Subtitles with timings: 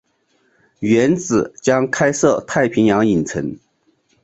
[0.79, 3.55] 原址将开设太平洋影城。